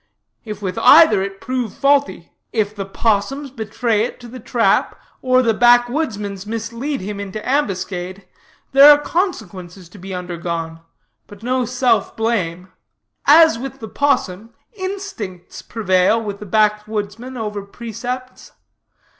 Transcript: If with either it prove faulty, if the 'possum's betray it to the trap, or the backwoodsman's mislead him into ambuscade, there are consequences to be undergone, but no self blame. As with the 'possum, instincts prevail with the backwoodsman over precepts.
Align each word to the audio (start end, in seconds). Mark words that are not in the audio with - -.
If 0.45 0.63
with 0.63 0.79
either 0.79 1.21
it 1.21 1.39
prove 1.39 1.75
faulty, 1.75 2.31
if 2.51 2.75
the 2.75 2.87
'possum's 2.87 3.51
betray 3.51 4.01
it 4.03 4.19
to 4.21 4.27
the 4.27 4.39
trap, 4.39 4.99
or 5.21 5.43
the 5.43 5.53
backwoodsman's 5.53 6.47
mislead 6.47 7.01
him 7.01 7.19
into 7.19 7.37
ambuscade, 7.47 8.25
there 8.71 8.91
are 8.91 8.97
consequences 8.97 9.87
to 9.89 9.99
be 9.99 10.11
undergone, 10.11 10.79
but 11.27 11.43
no 11.43 11.65
self 11.65 12.17
blame. 12.17 12.69
As 13.27 13.59
with 13.59 13.77
the 13.77 13.87
'possum, 13.87 14.55
instincts 14.73 15.61
prevail 15.61 16.19
with 16.19 16.39
the 16.39 16.47
backwoodsman 16.47 17.37
over 17.37 17.61
precepts. 17.61 18.53